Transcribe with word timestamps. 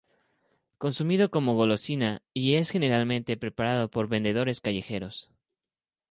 Consumido 0.79 1.29
como 1.29 1.53
golosina 1.53 2.23
y 2.33 2.55
es 2.55 2.71
generalmente 2.71 3.37
preparado 3.37 3.91
por 3.91 4.07
vendedores 4.07 4.59
callejeros. 4.59 5.29